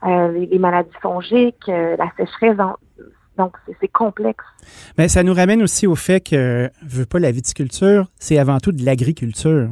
euh, 0.05 0.31
les, 0.31 0.59
maladies 0.59 0.91
fongiques, 1.01 1.67
euh, 1.69 1.95
la 1.97 2.11
sécheresse. 2.17 2.57
donc, 3.37 3.55
c'est 3.79 3.87
complexe. 3.87 4.43
Mais 4.97 5.07
ça 5.07 5.23
nous 5.23 5.33
ramène 5.33 5.63
aussi 5.63 5.87
au 5.87 5.95
fait 5.95 6.19
que, 6.19 6.69
veux 6.83 7.05
pas 7.05 7.19
la 7.19 7.31
viticulture, 7.31 8.07
c'est 8.19 8.37
avant 8.37 8.59
tout 8.59 8.71
de 8.71 8.83
l'agriculture. 8.85 9.69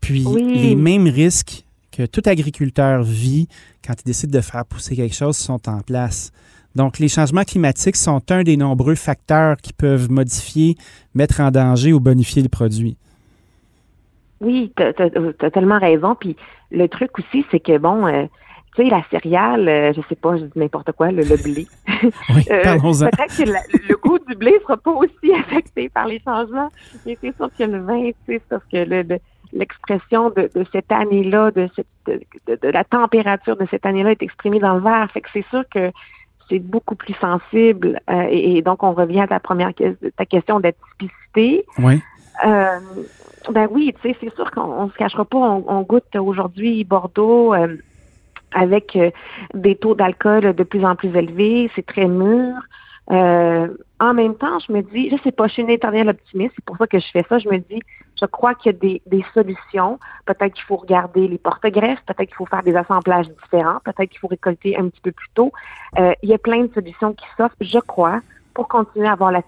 Puis, 0.00 0.24
les 0.24 0.76
mêmes 0.76 1.08
risques 1.08 1.64
que 1.90 2.04
tout 2.04 2.22
agriculteur 2.26 3.02
vit 3.02 3.48
quand 3.84 3.94
il 4.00 4.04
décide 4.04 4.30
de 4.30 4.40
faire 4.40 4.66
pousser 4.66 4.96
quelque 4.96 5.14
chose 5.14 5.36
sont 5.36 5.68
en 5.68 5.80
place. 5.80 6.30
Donc, 6.74 6.98
les 6.98 7.08
changements 7.08 7.44
climatiques 7.44 7.96
sont 7.96 8.20
un 8.30 8.42
des 8.42 8.56
nombreux 8.56 8.96
facteurs 8.96 9.56
qui 9.56 9.72
peuvent 9.72 10.10
modifier, 10.10 10.76
mettre 11.14 11.40
en 11.40 11.50
danger 11.50 11.92
ou 11.92 12.00
bonifier 12.00 12.42
le 12.42 12.48
produit. 12.48 12.98
Oui, 14.44 14.72
tu 14.76 14.82
as, 14.82 15.50
tellement 15.50 15.78
raison. 15.78 16.14
Puis 16.14 16.36
le 16.70 16.86
truc 16.88 17.18
aussi, 17.18 17.44
c'est 17.50 17.60
que 17.60 17.78
bon, 17.78 18.06
euh, 18.06 18.24
tu 18.76 18.82
sais, 18.82 18.90
la 18.90 19.02
céréale, 19.10 19.68
euh, 19.68 19.92
je 19.94 20.00
sais 20.08 20.16
pas, 20.16 20.36
je 20.36 20.44
dis 20.44 20.58
n'importe 20.58 20.92
quoi, 20.92 21.10
le, 21.10 21.22
blé. 21.42 21.66
oui, 22.30 22.44
euh, 22.50 22.78
Peut-être 22.78 23.36
que 23.36 23.88
le 23.88 23.96
goût 23.96 24.18
du 24.28 24.34
blé 24.34 24.58
sera 24.62 24.76
pas 24.76 24.90
aussi 24.90 25.32
affecté 25.38 25.88
par 25.88 26.06
les 26.06 26.20
changements. 26.20 26.70
Mais 27.06 27.16
c'est 27.20 27.34
sûr 27.36 27.48
que 27.58 27.64
le 27.64 27.78
vin, 27.80 28.10
sais, 28.26 28.40
parce 28.48 28.64
que 28.70 28.84
l'expression 29.52 30.30
de, 30.30 30.50
cette 30.72 30.92
année-là, 30.92 31.50
de, 31.52 31.70
de, 32.06 32.68
la 32.68 32.84
température 32.84 33.56
de 33.56 33.66
cette 33.70 33.86
année-là 33.86 34.10
est 34.10 34.22
exprimée 34.22 34.58
dans 34.58 34.74
le 34.74 34.80
verre. 34.80 35.10
Fait 35.12 35.22
que 35.22 35.28
c'est 35.32 35.46
sûr 35.48 35.64
que 35.72 35.90
c'est 36.50 36.58
beaucoup 36.58 36.96
plus 36.96 37.14
sensible. 37.14 38.00
et, 38.30 38.60
donc, 38.60 38.82
on 38.82 38.92
revient 38.92 39.20
à 39.20 39.26
ta 39.26 39.40
première 39.40 39.72
ta 40.16 40.26
question 40.26 40.60
d'atypicité. 40.60 41.64
Oui. 41.78 42.02
Ben 43.50 43.68
oui, 43.70 43.94
tu 44.00 44.08
sais, 44.08 44.16
c'est 44.20 44.34
sûr 44.34 44.50
qu'on 44.50 44.88
se 44.88 44.94
cachera 44.96 45.24
pas. 45.24 45.38
On, 45.38 45.82
goûte 45.82 46.16
aujourd'hui 46.16 46.84
Bordeaux 46.84 47.52
euh, 47.52 47.76
avec 48.52 48.96
euh, 48.96 49.10
des 49.52 49.76
taux 49.76 49.94
d'alcool 49.94 50.54
de 50.54 50.62
plus 50.62 50.84
en 50.84 50.96
plus 50.96 51.14
élevés. 51.14 51.70
C'est 51.74 51.84
très 51.84 52.06
mûr. 52.06 52.54
Euh, 53.10 53.68
en 54.00 54.14
même 54.14 54.34
temps, 54.34 54.58
je 54.60 54.72
me 54.72 54.80
dis, 54.80 55.10
je 55.10 55.22
sais 55.22 55.32
pas, 55.32 55.46
je 55.46 55.54
suis 55.54 55.62
une 55.62 55.70
éternelle 55.70 56.08
optimiste. 56.08 56.52
C'est 56.56 56.64
pour 56.64 56.78
ça 56.78 56.86
que 56.86 56.98
je 56.98 57.06
fais 57.12 57.24
ça. 57.28 57.38
Je 57.38 57.48
me 57.50 57.58
dis, 57.58 57.80
je 58.18 58.24
crois 58.24 58.54
qu'il 58.54 58.72
y 58.72 58.74
a 58.74 58.78
des, 58.78 59.02
des 59.04 59.24
solutions. 59.34 59.98
Peut-être 60.24 60.54
qu'il 60.54 60.64
faut 60.64 60.76
regarder 60.76 61.28
les 61.28 61.38
porte-greffes. 61.38 62.02
Peut-être 62.06 62.28
qu'il 62.28 62.36
faut 62.36 62.46
faire 62.46 62.62
des 62.62 62.76
assemblages 62.76 63.28
différents. 63.28 63.80
Peut-être 63.84 64.08
qu'il 64.08 64.20
faut 64.20 64.28
récolter 64.28 64.78
un 64.78 64.88
petit 64.88 65.02
peu 65.02 65.12
plus 65.12 65.28
tôt. 65.34 65.52
il 65.98 66.30
y 66.30 66.32
a 66.32 66.38
plein 66.38 66.62
de 66.62 66.72
solutions 66.72 67.12
qui 67.12 67.26
s'offrent, 67.36 67.56
je 67.60 67.78
crois, 67.78 68.20
pour 68.54 68.68
continuer 68.68 69.06
à 69.06 69.12
avoir 69.12 69.32
la 69.32 69.42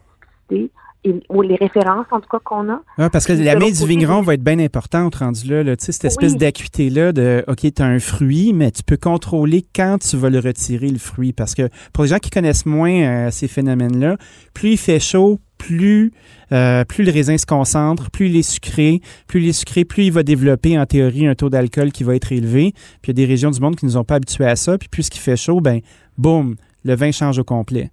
ou 1.28 1.42
les 1.42 1.56
références, 1.56 2.06
en 2.10 2.20
tout 2.20 2.28
cas, 2.30 2.38
qu'on 2.42 2.68
a. 2.68 3.10
Parce 3.10 3.26
que 3.26 3.32
la 3.32 3.56
main 3.56 3.70
du 3.70 3.86
vigneron 3.86 4.22
va 4.22 4.34
être 4.34 4.42
bien 4.42 4.58
importante 4.58 5.16
rendu 5.16 5.48
là. 5.48 5.62
là. 5.62 5.74
Cette 5.78 6.04
espèce 6.04 6.36
d'acuité-là 6.36 7.12
de 7.12 7.44
OK, 7.48 7.60
tu 7.74 7.82
as 7.82 7.86
un 7.86 7.98
fruit, 7.98 8.52
mais 8.52 8.70
tu 8.70 8.82
peux 8.82 8.96
contrôler 8.96 9.64
quand 9.74 9.98
tu 9.98 10.16
vas 10.16 10.30
le 10.30 10.38
retirer, 10.38 10.88
le 10.88 10.98
fruit. 10.98 11.32
Parce 11.32 11.54
que 11.54 11.68
pour 11.92 12.04
les 12.04 12.10
gens 12.10 12.18
qui 12.18 12.30
connaissent 12.30 12.66
moins 12.66 12.90
euh, 12.92 13.30
ces 13.30 13.48
phénomènes-là, 13.48 14.16
plus 14.54 14.72
il 14.72 14.78
fait 14.78 15.00
chaud, 15.00 15.38
plus, 15.58 16.12
euh, 16.52 16.84
plus 16.84 17.04
le 17.04 17.12
raisin 17.12 17.36
se 17.38 17.46
concentre, 17.46 18.10
plus 18.10 18.28
il 18.28 18.36
est 18.36 18.42
sucré, 18.42 19.00
plus 19.26 19.42
il 19.42 19.48
est 19.48 19.52
sucré, 19.52 19.84
plus 19.84 20.04
il 20.04 20.12
va 20.12 20.22
développer 20.22 20.78
en 20.78 20.86
théorie 20.86 21.26
un 21.26 21.34
taux 21.34 21.50
d'alcool 21.50 21.92
qui 21.92 22.04
va 22.04 22.14
être 22.14 22.32
élevé. 22.32 22.72
Puis 23.02 23.10
il 23.12 23.18
y 23.18 23.22
a 23.22 23.26
des 23.26 23.26
régions 23.26 23.50
du 23.50 23.60
monde 23.60 23.76
qui 23.76 23.84
ne 23.84 23.90
nous 23.90 23.96
ont 23.96 24.04
pas 24.04 24.16
habitués 24.16 24.46
à 24.46 24.56
ça. 24.56 24.78
Puis 24.78 24.88
plus 24.88 25.08
qu'il 25.08 25.20
fait 25.20 25.36
chaud, 25.36 25.60
ben 25.60 25.80
boum, 26.18 26.56
le 26.84 26.94
vin 26.94 27.10
change 27.10 27.38
au 27.38 27.44
complet. 27.44 27.90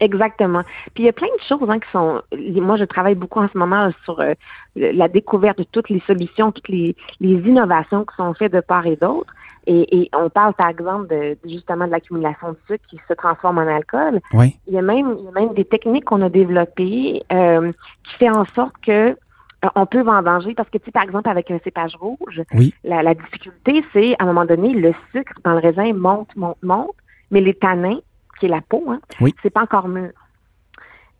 Exactement. 0.00 0.62
Puis 0.94 1.04
il 1.04 1.06
y 1.06 1.08
a 1.08 1.12
plein 1.12 1.28
de 1.28 1.42
choses 1.46 1.68
hein, 1.68 1.78
qui 1.78 1.90
sont. 1.90 2.22
Moi, 2.32 2.76
je 2.76 2.84
travaille 2.84 3.14
beaucoup 3.14 3.40
en 3.40 3.48
ce 3.48 3.56
moment 3.56 3.90
sur 4.04 4.18
euh, 4.20 4.34
la 4.74 5.08
découverte 5.08 5.58
de 5.58 5.64
toutes 5.64 5.90
les 5.90 6.00
solutions, 6.06 6.52
toutes 6.52 6.68
les, 6.68 6.96
les 7.20 7.34
innovations 7.34 8.04
qui 8.04 8.16
sont 8.16 8.32
faites 8.34 8.52
de 8.52 8.60
part 8.60 8.86
et 8.86 8.96
d'autre. 8.96 9.32
Et, 9.66 10.00
et, 10.00 10.10
on 10.16 10.30
parle, 10.30 10.54
par 10.54 10.68
exemple, 10.68 11.08
de, 11.08 11.36
justement 11.44 11.86
de 11.86 11.90
l'accumulation 11.90 12.52
de 12.52 12.58
sucre 12.66 12.84
qui 12.88 12.98
se 13.06 13.12
transforme 13.12 13.58
en 13.58 13.66
alcool. 13.66 14.20
Oui. 14.32 14.58
Il 14.66 14.72
y 14.72 14.78
a 14.78 14.82
même, 14.82 15.16
il 15.18 15.24
y 15.26 15.28
a 15.28 15.32
même 15.32 15.54
des 15.54 15.66
techniques 15.66 16.06
qu'on 16.06 16.22
a 16.22 16.30
développées 16.30 17.22
euh, 17.30 17.70
qui 18.04 18.14
fait 18.16 18.30
en 18.30 18.46
sorte 18.46 18.74
que 18.82 19.10
euh, 19.64 19.68
on 19.74 19.84
peut 19.84 20.00
vendanger 20.00 20.54
parce 20.54 20.70
que, 20.70 20.78
tu 20.78 20.86
sais, 20.86 20.90
par 20.92 21.02
exemple, 21.02 21.28
avec 21.28 21.50
un 21.50 21.58
cépage 21.62 21.94
rouge, 21.96 22.42
oui. 22.54 22.72
la, 22.84 23.02
la 23.02 23.14
difficulté, 23.14 23.84
c'est 23.92 24.14
à 24.18 24.22
un 24.22 24.26
moment 24.26 24.46
donné, 24.46 24.72
le 24.72 24.94
sucre 25.12 25.34
dans 25.44 25.52
le 25.52 25.58
raisin 25.58 25.92
monte, 25.92 26.34
monte, 26.36 26.62
monte, 26.62 26.96
mais 27.30 27.42
les 27.42 27.54
tanins 27.54 27.98
qui 28.40 28.46
est 28.46 28.50
la 28.50 28.60
peau, 28.60 28.84
hein, 28.88 29.00
c'est 29.42 29.50
pas 29.50 29.62
encore 29.62 29.88
mûr. 29.88 30.10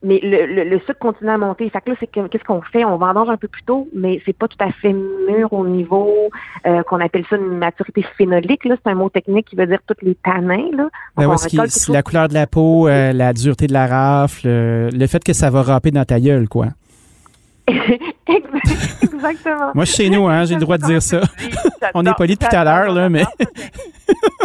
Mais 0.02 0.18
le, 0.22 0.64
le, 0.64 0.78
sucre 0.80 0.98
continue 0.98 1.28
à 1.28 1.36
monter. 1.36 1.68
Fait 1.68 1.82
que 1.82 1.90
là, 1.90 1.96
c'est 2.00 2.06
qu'est-ce 2.06 2.44
qu'on 2.44 2.62
fait? 2.62 2.86
On 2.86 2.96
vendange 2.96 3.28
un 3.28 3.36
peu 3.36 3.48
plus 3.48 3.62
tôt, 3.62 3.86
mais 3.94 4.22
c'est 4.24 4.32
pas 4.32 4.48
tout 4.48 4.56
à 4.58 4.72
fait 4.72 4.94
mûr 4.94 5.52
au 5.52 5.66
niveau 5.66 6.30
euh, 6.66 6.82
qu'on 6.84 7.00
appelle 7.00 7.24
ça 7.28 7.36
une 7.36 7.58
maturité 7.58 8.02
phénolique. 8.16 8.64
Là, 8.64 8.76
c'est 8.82 8.90
un 8.90 8.94
mot 8.94 9.10
technique 9.10 9.48
qui 9.48 9.56
veut 9.56 9.66
dire 9.66 9.80
tous 9.86 10.02
les 10.02 10.14
tanins. 10.14 10.70
Là. 10.72 10.88
Ben 11.18 11.30
la 11.90 12.02
couleur 12.02 12.28
de 12.28 12.34
la 12.34 12.46
peau, 12.46 12.88
euh, 12.88 13.12
la 13.12 13.34
dureté 13.34 13.66
de 13.66 13.74
la 13.74 13.86
rafle, 13.86 14.48
euh, 14.48 14.90
le 14.90 15.06
fait 15.06 15.22
que 15.22 15.34
ça 15.34 15.50
va 15.50 15.62
râper 15.62 15.90
dans 15.90 16.06
ta 16.06 16.18
gueule, 16.18 16.48
quoi. 16.48 16.68
Exactement. 19.02 19.72
Moi, 19.74 19.84
chez 19.84 20.08
nous, 20.08 20.26
hein, 20.28 20.44
j'ai 20.46 20.54
le 20.54 20.60
droit 20.60 20.78
de 20.78 20.84
dire 20.84 21.02
ça. 21.02 21.20
On 21.94 22.06
est 22.06 22.14
poli 22.14 22.36
depuis 22.36 22.48
tout 22.48 22.56
à 22.56 22.64
l'heure, 22.64 22.94
là, 22.94 23.10
mais 23.10 23.24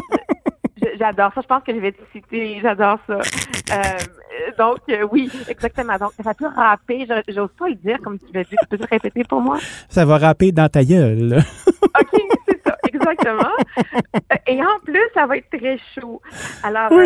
j'adore 1.05 1.33
ça. 1.33 1.41
Je 1.41 1.47
pense 1.47 1.63
que 1.63 1.74
je 1.74 1.79
vais 1.79 1.91
te 1.91 2.01
citer. 2.12 2.59
J'adore 2.62 3.00
ça. 3.07 3.19
Euh, 3.71 4.51
donc, 4.59 4.77
euh, 4.89 5.07
oui, 5.12 5.27
exactement. 5.50 5.97
Donc, 5.97 6.12
ça 6.24 6.35
peut 6.35 6.45
râper. 6.45 7.07
J'ose 7.27 7.50
pas 7.57 7.67
le 7.67 7.74
dire 7.75 7.97
comme 8.03 8.19
tu 8.19 8.25
l'as 8.31 8.43
dit. 8.43 8.55
Tu 8.62 8.67
peux 8.67 8.77
le 8.77 8.85
répéter 8.89 9.24
pour 9.24 9.41
moi? 9.41 9.57
Ça 9.89 10.05
va 10.05 10.19
râper 10.19 10.51
dans 10.51 10.69
ta 10.69 10.83
gueule. 10.83 11.39
OK, 11.81 12.21
c'est 12.47 12.62
ça. 12.63 12.77
Exactement. 12.88 13.50
Euh, 13.79 14.35
et 14.45 14.62
en 14.62 14.79
plus, 14.83 15.01
ça 15.15 15.25
va 15.25 15.38
être 15.38 15.50
très 15.50 15.79
chaud. 15.95 16.21
Alors, 16.62 16.91
là, 16.91 17.05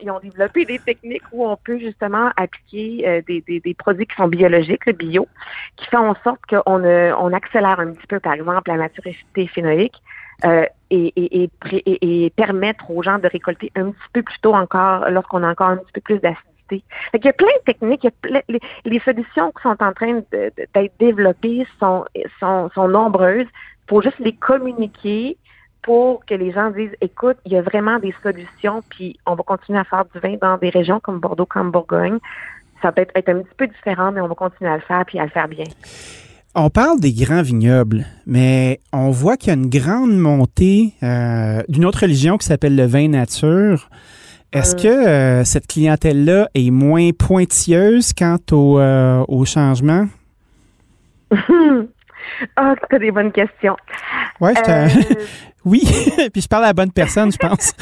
ils, 0.00 0.10
ont 0.10 0.18
développé 0.18 0.64
des 0.64 0.80
techniques 0.80 1.22
où 1.30 1.46
on 1.46 1.56
peut 1.56 1.78
justement 1.78 2.30
appliquer 2.36 3.22
des, 3.28 3.40
des, 3.42 3.60
des, 3.60 3.74
produits 3.74 4.06
qui 4.06 4.16
sont 4.16 4.28
biologiques, 4.28 4.84
le 4.86 4.94
bio, 4.94 5.28
qui 5.76 5.86
font 5.86 6.10
en 6.10 6.16
sorte 6.24 6.40
qu'on 6.50 6.82
on 6.84 7.32
accélère 7.32 7.78
un 7.78 7.92
petit 7.92 8.08
peu, 8.08 8.18
par 8.18 8.32
exemple, 8.32 8.62
la 8.66 8.76
maturité 8.76 9.46
phénolique 9.46 10.02
euh, 10.44 10.66
et, 10.92 11.50
et, 12.02 12.30
permettre 12.30 12.90
aux 12.90 13.02
gens 13.02 13.18
de 13.18 13.28
récolter 13.28 13.72
un 13.76 13.90
petit 13.90 14.08
peu 14.12 14.22
plus 14.22 14.38
tôt 14.40 14.54
encore 14.54 15.08
lorsqu'on 15.10 15.42
a 15.42 15.50
encore 15.50 15.68
un 15.68 15.76
petit 15.78 15.92
peu 15.92 16.00
plus 16.00 16.18
d'acidité. 16.18 16.84
Il 17.14 17.24
y 17.24 17.28
a 17.28 17.32
plein 17.32 17.46
de 17.46 17.64
techniques, 17.64 18.06
les, 18.84 19.00
solutions 19.00 19.52
qui 19.52 19.62
sont 19.62 19.76
en 19.82 19.92
train 19.92 20.20
d'être 20.30 20.92
développées 20.98 21.66
sont, 21.78 22.04
sont, 22.40 22.70
sont 22.74 22.88
nombreuses. 22.88 23.46
Il 23.46 23.88
faut 23.88 24.02
juste 24.02 24.18
les 24.18 24.32
communiquer 24.32 25.36
pour 25.82 26.24
que 26.24 26.34
les 26.34 26.52
gens 26.52 26.70
disent, 26.70 26.94
écoute, 27.00 27.36
il 27.44 27.52
y 27.52 27.56
a 27.56 27.62
vraiment 27.62 27.98
des 27.98 28.14
solutions, 28.22 28.82
puis 28.88 29.18
on 29.26 29.34
va 29.34 29.42
continuer 29.42 29.80
à 29.80 29.84
faire 29.84 30.04
du 30.04 30.18
vin 30.20 30.36
dans 30.40 30.56
des 30.56 30.70
régions 30.70 31.00
comme 31.00 31.18
Bordeaux, 31.18 31.46
comme 31.46 31.70
Bourgogne. 31.70 32.18
Ça 32.80 32.92
peut 32.92 33.06
être 33.14 33.28
un 33.28 33.42
petit 33.42 33.54
peu 33.56 33.66
différent, 33.66 34.12
mais 34.12 34.20
on 34.20 34.28
va 34.28 34.34
continuer 34.34 34.70
à 34.70 34.76
le 34.76 34.82
faire, 34.82 35.04
puis 35.04 35.18
à 35.18 35.24
le 35.24 35.30
faire 35.30 35.48
bien. 35.48 35.64
On 36.54 36.68
parle 36.68 37.00
des 37.00 37.14
grands 37.14 37.40
vignobles, 37.40 38.04
mais 38.26 38.78
on 38.92 39.10
voit 39.10 39.38
qu'il 39.38 39.48
y 39.48 39.50
a 39.52 39.54
une 39.54 39.70
grande 39.70 40.18
montée 40.18 40.92
euh, 41.02 41.62
d'une 41.70 41.86
autre 41.86 42.00
religion 42.00 42.36
qui 42.36 42.46
s'appelle 42.46 42.76
le 42.76 42.84
vin 42.84 43.08
nature. 43.08 43.88
Est-ce 44.52 44.76
que 44.76 44.86
euh, 44.86 45.44
cette 45.44 45.66
clientèle-là 45.66 46.50
est 46.54 46.70
moins 46.70 47.08
pointilleuse 47.18 48.12
quant 48.12 48.36
au, 48.50 48.78
euh, 48.78 49.24
au 49.28 49.44
changement? 49.44 50.06
Ah, 52.56 52.74
oh, 52.92 52.98
des 52.98 53.10
bonnes 53.10 53.32
questions. 53.32 53.76
Ouais, 54.40 54.54
oui, 55.64 55.82
puis 56.32 56.40
je 56.40 56.48
parle 56.48 56.64
à 56.64 56.68
la 56.68 56.72
bonne 56.72 56.92
personne, 56.92 57.30
je 57.30 57.36
pense. 57.36 57.72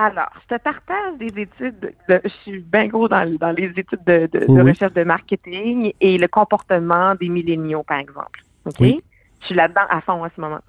Alors, 0.00 0.30
je 0.42 0.54
te 0.54 0.62
partage 0.62 1.18
des 1.18 1.42
études, 1.42 1.92
je 2.08 2.28
suis 2.44 2.60
bien 2.60 2.86
gros 2.86 3.08
dans, 3.08 3.24
les 3.56 3.72
études 3.76 4.04
de, 4.06 4.62
recherche 4.62 4.92
de 4.92 5.02
marketing 5.02 5.92
et 6.00 6.18
le 6.18 6.28
comportement 6.28 7.16
des 7.16 7.28
milléniaux, 7.28 7.82
par 7.82 7.98
exemple. 7.98 8.40
OK? 8.64 8.80
Je 8.80 9.46
suis 9.46 9.56
là-dedans 9.56 9.82
à 9.90 10.00
fond 10.00 10.24
en 10.24 10.28
ce 10.34 10.40
moment. 10.40 10.60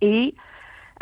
Et 0.00 0.34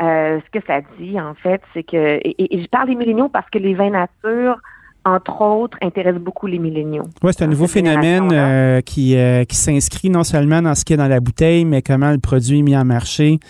euh, 0.03 0.41
ce 0.45 0.59
que 0.59 0.65
ça 0.67 0.81
dit, 0.99 1.19
en 1.19 1.35
fait, 1.35 1.63
c'est 1.73 1.85
que, 1.85 2.21
et, 2.23 2.61
je 2.61 2.67
parle 2.69 2.89
des 2.89 2.97
milléniaux 2.97 3.31
parce 3.31 3.49
que 3.49 3.59
les 3.59 3.75
vins 3.75 3.91
nature, 3.91 4.59
entre 5.07 5.41
autres, 5.41 5.79
intéressent 5.81 6.23
beaucoup 6.23 6.47
les 6.47 6.59
milléniaux. 6.59 7.05
Oui, 7.23 7.33
c'est 7.35 7.45
un 7.45 7.49
nouveau 7.49 7.67
phénomène 7.67 8.31
euh, 8.31 8.83
qui, 8.83 9.17
euh, 9.17 9.45
qui 9.45 9.57
s'inscrit 9.57 10.11
non 10.11 10.23
seulement 10.23 10.61
dans 10.61 10.75
ce 10.75 10.85
qui 10.85 10.93
est 10.93 10.99
dans 10.99 11.09
la 11.09 11.21
bouteille, 11.21 11.65
mais 11.65 11.81
comment 11.81 12.11
le 12.11 12.19
produit 12.19 12.59
est 12.59 12.63
mis 12.63 12.77
en 12.77 12.85
marché 12.85 13.41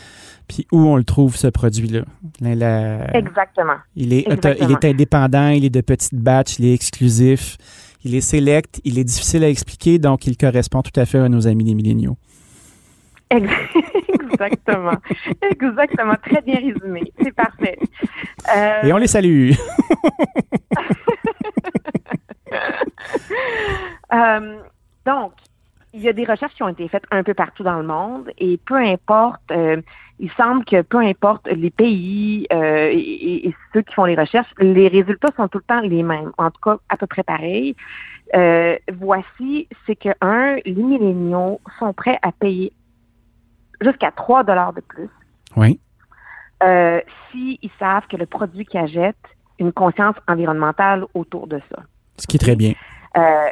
puis 0.52 0.66
où 0.70 0.80
on 0.80 0.96
le 0.96 1.04
trouve, 1.04 1.34
ce 1.34 1.46
produit-là. 1.46 2.02
Exactement. 3.14 3.76
Il 3.96 4.12
est, 4.12 4.26
il 4.60 4.70
est 4.70 4.84
indépendant, 4.84 5.48
il 5.48 5.64
est 5.64 5.70
de 5.70 5.80
petites 5.80 6.14
batches, 6.14 6.58
il 6.58 6.66
est 6.66 6.74
exclusif, 6.74 7.56
il 8.04 8.14
est 8.14 8.20
select, 8.20 8.80
il 8.84 8.98
est 8.98 9.04
difficile 9.04 9.44
à 9.44 9.48
expliquer, 9.48 9.98
donc 9.98 10.26
il 10.26 10.36
correspond 10.36 10.82
tout 10.82 10.98
à 11.00 11.06
fait 11.06 11.18
à 11.18 11.28
nos 11.30 11.46
amis 11.46 11.64
les 11.64 11.74
milléniaux. 11.74 12.18
Exactement. 13.30 14.98
Exactement. 15.40 16.14
Très 16.22 16.42
bien 16.42 16.56
résumé. 16.56 17.10
C'est 17.22 17.34
parfait. 17.34 17.78
Et 18.82 18.92
on 18.92 18.98
les 18.98 19.06
salue. 19.06 19.52
Euh, 24.14 24.58
donc, 25.06 25.32
il 25.94 26.00
y 26.00 26.08
a 26.08 26.12
des 26.12 26.24
recherches 26.24 26.54
qui 26.54 26.62
ont 26.62 26.68
été 26.68 26.88
faites 26.88 27.04
un 27.10 27.22
peu 27.22 27.34
partout 27.34 27.62
dans 27.62 27.76
le 27.76 27.86
monde 27.86 28.30
et 28.38 28.58
peu 28.64 28.76
importe, 28.76 29.42
euh, 29.50 29.80
il 30.18 30.30
semble 30.32 30.64
que 30.64 30.82
peu 30.82 30.98
importe 30.98 31.46
les 31.48 31.70
pays 31.70 32.46
euh, 32.52 32.90
et, 32.92 33.54
ceux 33.72 33.82
qui 33.82 33.94
font 33.94 34.04
les 34.04 34.14
recherches, 34.14 34.48
les 34.58 34.88
résultats 34.88 35.30
sont 35.36 35.48
tout 35.48 35.58
le 35.58 35.64
temps 35.64 35.80
les 35.80 36.02
mêmes, 36.02 36.32
en 36.38 36.50
tout 36.50 36.60
cas 36.62 36.76
à 36.88 36.96
peu 36.96 37.06
près 37.06 37.22
pareils. 37.22 37.74
Euh, 38.34 38.76
voici, 38.92 39.68
c'est 39.86 39.96
que, 39.96 40.08
un, 40.20 40.56
les 40.64 40.74
milléniaux 40.74 41.60
sont 41.78 41.92
prêts 41.92 42.18
à 42.22 42.32
payer 42.32 42.72
jusqu'à 43.80 44.10
3 44.10 44.44
dollars 44.44 44.72
de 44.72 44.80
plus. 44.80 45.08
Oui. 45.56 45.78
Euh, 46.62 47.00
S'ils 47.30 47.58
savent 47.78 48.06
que 48.06 48.16
le 48.16 48.26
produit 48.26 48.64
qu'ils 48.64 48.80
achètent, 48.80 49.16
une 49.58 49.72
conscience 49.72 50.16
environnementale 50.28 51.04
autour 51.14 51.46
de 51.46 51.60
ça. 51.70 51.82
Ce 52.16 52.26
qui 52.26 52.36
est 52.36 52.40
très 52.40 52.56
bien. 52.56 52.72
Euh, 53.16 53.48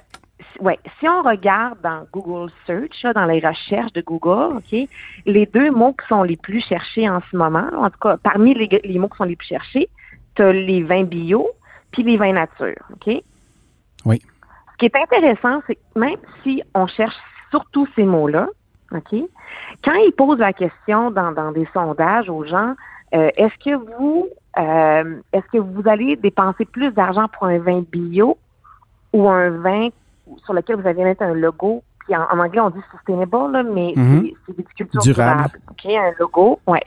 ouais, 0.61 0.79
si 0.99 1.09
on 1.09 1.23
regarde 1.23 1.79
dans 1.83 2.07
Google 2.13 2.51
Search, 2.67 3.03
dans 3.15 3.27
les 3.27 3.41
recherches 3.41 3.93
de 3.93 4.01
Google, 4.01 4.57
ok, 4.57 4.89
les 5.27 5.47
deux 5.47 5.71
mots 5.71 5.93
qui 5.93 6.07
sont 6.09 6.23
les 6.23 6.37
plus 6.37 6.61
cherchés 6.61 7.09
en 7.09 7.21
ce 7.31 7.37
moment, 7.37 7.69
en 7.77 7.91
tout 7.91 7.99
cas 8.01 8.17
parmi 8.17 8.55
les, 8.55 8.99
mots 8.99 9.09
qui 9.09 9.17
sont 9.17 9.25
les 9.25 9.37
plus 9.37 9.49
cherchés, 9.49 9.89
tu 10.35 10.43
as 10.43 10.53
les 10.53 10.83
vins 10.83 11.05
bio 11.05 11.49
puis 11.93 12.03
les 12.03 12.17
vins 12.17 12.33
nature, 12.33 12.83
ok? 12.93 13.23
Oui. 14.05 14.23
Ce 14.73 14.77
qui 14.79 14.87
est 14.87 14.97
intéressant, 14.97 15.61
c'est 15.67 15.75
que 15.75 15.99
même 15.99 16.17
si 16.43 16.63
on 16.75 16.87
cherche 16.87 17.17
surtout 17.51 17.87
ces 17.97 18.05
mots-là, 18.05 18.49
ok, 18.93 19.15
quand 19.85 19.95
ils 19.95 20.13
posent 20.17 20.39
la 20.39 20.53
question 20.53 21.11
dans, 21.11 21.33
dans 21.33 21.53
des 21.53 21.69
sondages 21.73 22.29
aux 22.31 22.45
gens, 22.45 22.75
euh, 23.13 23.31
est-ce 23.37 23.57
que 23.65 23.75
vous 23.75 24.29
euh, 24.59 25.21
est-ce 25.33 25.47
que 25.53 25.59
vous 25.59 25.83
allez 25.87 26.17
dépenser 26.17 26.65
plus 26.65 26.91
d'argent 26.93 27.29
pour 27.29 27.47
un 27.47 27.59
vin 27.59 27.83
bio 27.91 28.37
ou 29.13 29.29
un 29.29 29.51
vin 29.51 29.89
sur 30.45 30.53
lequel 30.55 30.77
vous 30.77 30.87
allez 30.87 31.05
mettre 31.05 31.23
un 31.23 31.35
logo. 31.35 31.83
Puis 32.01 32.17
en, 32.17 32.39
anglais, 32.39 32.61
on 32.61 32.71
dit 32.71 32.81
sustainable, 32.91 33.53
là, 33.53 33.63
mais 33.63 33.93
mhm. 33.95 34.31
c'est 34.47 34.57
viticulture 34.57 35.03
durable. 35.03 35.51
durable. 35.51 35.61
OK, 35.71 35.87
un 35.87 36.13
logo, 36.19 36.61
ouais. 36.67 36.85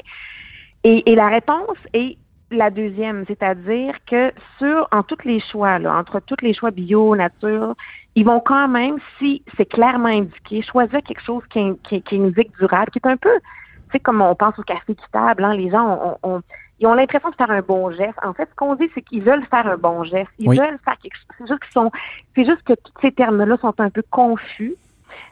Et, 0.83 1.11
et 1.11 1.15
la 1.15 1.29
réponse 1.29 1.77
est 1.93 2.17
la 2.51 2.69
deuxième, 2.69 3.25
c'est-à-dire 3.27 3.95
que 4.05 4.31
sur 4.57 4.87
en 4.91 5.03
tous 5.03 5.23
les 5.25 5.39
choix, 5.39 5.79
là, 5.79 5.95
entre 5.95 6.19
tous 6.19 6.37
les 6.41 6.53
choix 6.53 6.71
bio, 6.71 7.15
nature, 7.15 7.75
ils 8.15 8.25
vont 8.25 8.39
quand 8.39 8.67
même, 8.67 8.97
si 9.17 9.43
c'est 9.57 9.65
clairement 9.65 10.09
indiqué, 10.09 10.61
choisir 10.61 11.01
quelque 11.03 11.23
chose 11.23 11.43
qui, 11.49 11.61
qui, 11.83 12.01
qui 12.01 12.15
indique 12.17 12.51
durable, 12.59 12.91
qui 12.91 12.99
est 12.99 13.07
un 13.07 13.17
peu, 13.17 13.33
tu 13.39 13.91
sais, 13.93 13.99
comme 13.99 14.21
on 14.21 14.35
pense 14.35 14.57
au 14.59 14.63
café 14.63 14.91
équitable, 14.91 15.43
hein, 15.43 15.55
les 15.55 15.69
gens 15.69 16.17
ont, 16.23 16.41
ils 16.83 16.87
ont 16.87 16.95
l'impression 16.95 17.29
de 17.29 17.35
faire 17.35 17.49
un 17.49 17.61
bon 17.61 17.91
geste. 17.91 18.19
En 18.23 18.33
fait, 18.33 18.49
ce 18.49 18.55
qu'on 18.55 18.75
dit, 18.75 18.89
c'est 18.93 19.01
qu'ils 19.01 19.23
veulent 19.23 19.45
faire 19.45 19.65
un 19.65 19.77
bon 19.77 20.03
geste. 20.03 20.29
Ils 20.37 20.49
veulent 20.49 20.77
faire 20.83 20.97
quelque 21.01 21.15
chose. 21.15 21.27
C'est 21.37 21.47
juste 21.47 21.63
qu'ils 21.63 21.71
sont, 21.71 21.91
c'est 22.35 22.43
juste 22.43 22.61
que 22.63 22.73
tous 22.73 22.91
ces 23.01 23.13
termes-là 23.13 23.55
sont 23.61 23.73
un 23.79 23.89
peu 23.89 24.03
confus. 24.09 24.75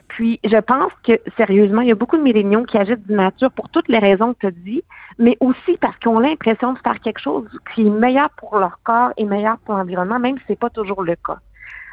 Puis, 0.08 0.40
je 0.44 0.56
pense 0.56 0.92
que, 1.02 1.20
sérieusement, 1.36 1.82
il 1.82 1.88
y 1.88 1.92
a 1.92 1.94
beaucoup 1.94 2.16
de 2.16 2.22
milléniaux 2.22 2.64
qui 2.64 2.78
agissent 2.78 3.06
du 3.06 3.12
nature 3.12 3.50
pour 3.50 3.68
toutes 3.68 3.88
les 3.88 3.98
raisons 3.98 4.32
que 4.32 4.38
tu 4.40 4.46
as 4.46 4.50
dit, 4.50 4.82
mais 5.18 5.36
aussi 5.40 5.76
parce 5.78 5.94
qu'ils 5.98 6.08
ont 6.08 6.20
l'impression 6.20 6.72
de 6.72 6.78
faire 6.78 6.98
quelque 7.00 7.20
chose 7.20 7.46
qui 7.74 7.86
est 7.86 7.90
meilleur 7.90 8.30
pour 8.30 8.58
leur 8.58 8.78
corps 8.82 9.10
et 9.18 9.26
meilleur 9.26 9.58
pour 9.58 9.74
l'environnement, 9.74 10.18
même 10.18 10.38
si 10.38 10.44
c'est 10.48 10.58
pas 10.58 10.70
toujours 10.70 11.02
le 11.02 11.16
cas. 11.16 11.38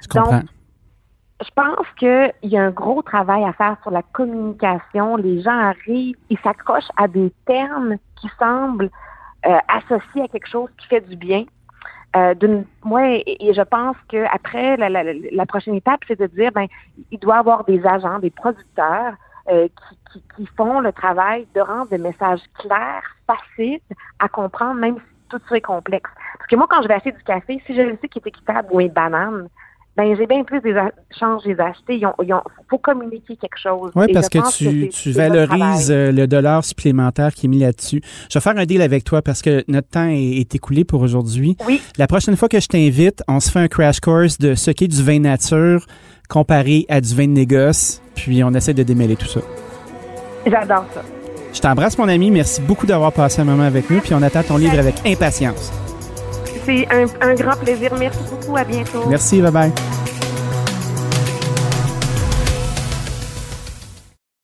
Je 0.04 0.20
Donc, 0.20 0.44
je 1.44 1.50
pense 1.54 1.86
qu'il 1.98 2.34
y 2.44 2.58
a 2.58 2.64
un 2.64 2.72
gros 2.72 3.02
travail 3.02 3.44
à 3.44 3.52
faire 3.52 3.76
sur 3.82 3.92
la 3.92 4.04
communication. 4.04 5.18
Les 5.18 5.42
gens 5.42 5.58
arrivent, 5.58 6.16
ils 6.30 6.40
s'accrochent 6.40 6.92
à 6.96 7.10
des 7.10 7.34
termes 7.46 7.98
qui 8.16 8.30
semblent 8.40 8.90
associé 9.44 10.24
à 10.24 10.28
quelque 10.28 10.50
chose 10.50 10.70
qui 10.78 10.88
fait 10.88 11.02
du 11.02 11.16
bien. 11.16 11.46
Euh, 12.16 12.34
moi, 12.84 13.08
et, 13.08 13.54
je 13.54 13.62
pense 13.62 13.96
que 14.10 14.26
après 14.34 14.78
la, 14.78 14.90
la, 14.90 15.04
la, 15.14 15.46
prochaine 15.46 15.76
étape, 15.76 16.02
c'est 16.08 16.20
de 16.20 16.26
dire, 16.26 16.52
ben, 16.52 16.66
il 17.12 17.20
doit 17.20 17.36
y 17.36 17.40
avoir 17.40 17.64
des 17.66 17.86
agents, 17.86 18.18
des 18.18 18.32
producteurs 18.32 19.14
euh, 19.50 19.68
qui, 19.68 19.98
qui, 20.12 20.24
qui, 20.36 20.46
font 20.58 20.80
le 20.80 20.92
travail 20.92 21.48
de 21.54 21.62
rendre 21.62 21.90
des 21.90 22.00
messages 22.00 22.42
clairs, 22.58 23.04
faciles 23.28 23.80
à 24.18 24.28
comprendre, 24.28 24.80
même 24.80 24.96
si 24.96 25.30
tout 25.30 25.40
ça 25.48 25.58
est 25.58 25.62
complexe. 25.62 26.10
Parce 26.38 26.48
que 26.48 26.56
moi, 26.56 26.66
quand 26.68 26.82
je 26.82 26.88
vais 26.88 26.96
acheter 26.96 27.12
du 27.12 27.24
café, 27.24 27.62
si 27.68 27.76
je 27.76 27.82
le 27.82 27.98
sais 28.02 28.08
qu'il 28.08 28.24
est 28.26 28.28
équitable 28.28 28.70
ou 28.72 28.82
une 28.82 28.90
banane, 28.90 29.48
ben 29.98 30.16
j'ai 30.18 30.28
bien 30.28 30.44
plus 30.44 30.62
des 30.62 30.74
chances 31.20 31.44
les 31.46 31.60
acheter. 31.60 32.00
Il 32.00 32.36
faut 32.70 32.78
communiquer 32.78 33.36
quelque 33.36 33.60
chose. 33.62 33.92
Oui, 33.96 34.06
parce 34.14 34.30
que 34.30 34.40
tu, 34.90 35.12
valorises 35.12 35.92
euh, 35.92 36.12
le 36.12 36.26
dollar 36.26 36.64
supplémentaire 36.64 37.34
qui 37.34 37.48
est 37.48 37.50
mis 37.50 37.60
là-dessus. 37.60 38.02
Je 38.30 38.40
vais 38.40 38.42
faire 38.42 38.58
un 38.58 38.66
deal 38.66 38.82
avec 38.82 39.04
toi 39.04 39.22
parce 39.22 39.42
que 39.42 39.64
notre 39.68 39.90
temps 39.90 40.08
est, 40.10 40.56
écoulé 40.56 40.84
pour 40.84 41.02
aujourd'hui. 41.02 41.58
Oui. 41.68 41.82
La 41.98 42.08
prochaine 42.08 42.36
fois 42.36 42.48
que 42.48 42.60
je 42.60 42.68
t'invite, 42.68 43.24
on 43.28 43.40
se 43.40 43.52
fait 43.52 43.60
un 43.60 43.68
crash 43.68 44.00
course 44.00 44.38
de 44.38 44.56
ce 44.56 44.72
qu'est 44.72 44.88
du 44.88 45.04
vin 45.04 45.20
nature 45.20 45.86
comparé 46.30 46.86
à 46.90 47.02
du 47.02 47.14
vin 47.14 47.26
de 47.26 47.34
négoce, 47.34 48.02
puis 48.16 48.44
on 48.44 48.52
essaie 48.52 48.74
de 48.74 48.84
démêler 48.84 49.16
tout 49.16 49.28
ça. 49.28 49.42
J'adore 50.46 50.86
ça. 50.94 51.02
Je 51.54 51.60
t'embrasse, 51.60 51.98
mon 51.98 52.08
ami. 52.08 52.32
Merci 52.32 52.62
beaucoup 52.62 52.86
d'avoir 52.86 53.12
passé 53.12 53.42
un 53.42 53.46
moment 53.46 53.64
avec 53.64 53.90
nous, 53.90 54.00
puis 54.00 54.14
on 54.14 54.22
attend 54.22 54.44
ton 54.44 54.58
livre 54.58 54.78
avec 54.78 54.96
impatience. 55.06 55.72
C'est 56.70 56.88
un, 56.92 57.34
grand 57.34 57.56
plaisir. 57.56 57.92
Merci 57.98 58.20
beaucoup. 58.30 58.56
À 58.56 58.64
bientôt. 58.64 59.06
Merci. 59.08 59.42
Bye 59.42 59.52
bye. 59.52 59.72